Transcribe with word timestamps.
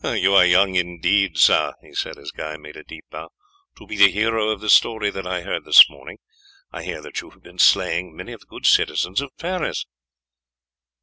"You 0.03 0.33
are 0.33 0.45
young, 0.47 0.73
indeed, 0.73 1.37
sir," 1.37 1.73
he 1.79 1.93
said, 1.93 2.17
as 2.17 2.31
Guy 2.31 2.57
made 2.57 2.75
a 2.75 2.83
deep 2.83 3.05
bow, 3.11 3.29
"to 3.77 3.85
be 3.85 3.97
the 3.97 4.09
hero 4.09 4.49
of 4.49 4.59
the 4.59 4.67
story 4.67 5.11
that 5.11 5.27
I 5.27 5.41
heard 5.41 5.63
this 5.63 5.87
morning. 5.91 6.17
I 6.71 6.81
hear 6.81 7.03
that 7.03 7.21
you 7.21 7.29
have 7.29 7.43
been 7.43 7.59
slaying 7.59 8.15
many 8.15 8.31
of 8.31 8.39
the 8.39 8.47
good 8.47 8.65
citizens 8.65 9.21
of 9.21 9.29
Paris!" 9.37 9.85